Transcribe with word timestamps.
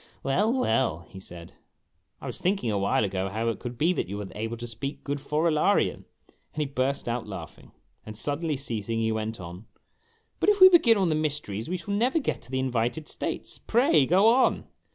""Well, 0.23 0.51
well," 0.51 1.05
he 1.09 1.19
said;" 1.19 1.53
I 2.21 2.25
was 2.25 2.41
thinking 2.41 2.71
a 2.71 2.77
while 2.79 3.03
ago 3.03 3.29
how 3.29 3.49
it 3.49 3.59
could 3.59 3.77
be 3.77 3.93
that 3.93 4.09
you 4.09 4.17
were 4.17 4.25
able 4.33 4.57
to 4.57 4.65
speak 4.65 5.03
good 5.03 5.19
Forolarian"; 5.21 6.05
and 6.53 6.55
he 6.61 6.65
burst 6.65 7.07
out 7.07 7.27
laughing. 7.27 7.71
Then 8.03 8.15
suddenly 8.15 8.57
ceasing 8.57 8.97
he 8.97 9.11
went 9.11 9.39
on," 9.39 9.67
But 10.39 10.49
if 10.49 10.59
we 10.59 10.69
begin 10.69 10.97
on 10.97 11.09
the 11.09 11.13
mysteries 11.13 11.69
we 11.69 11.77
shall 11.77 11.93
never 11.93 12.17
get 12.17 12.41
to 12.41 12.49
the 12.49 12.57
invited 12.57 13.07
states. 13.07 13.59
Pray 13.59 14.07
go 14.07 14.27
on." 14.29 14.65